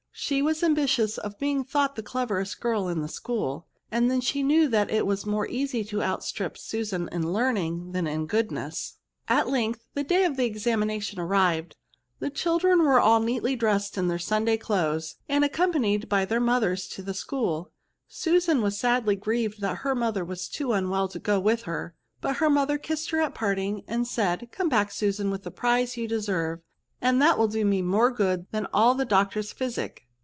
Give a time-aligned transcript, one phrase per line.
[0.13, 4.21] She was ambi tious of being thought the cleverest girl in the school; and then
[4.21, 8.97] she knew that it was more easy to outstrip Susan in learning than in goodness.
[9.27, 11.75] At length the day of examination arrived.
[12.19, 16.59] The children were all neatly dressed in their Sunday clothes, and accompanied by their mo
[16.59, 17.71] thers to the school.
[18.07, 21.95] Susan was sadly grieved that her mother was too unwell to go with her.
[22.19, 25.97] But her mother kissed her at parting, and said,'' Come back, Susan, with the prize
[25.97, 26.59] you deserve,
[27.01, 28.69] and that will do me more good than VERBS.
[28.69, 30.03] 241 all the doctor's physic."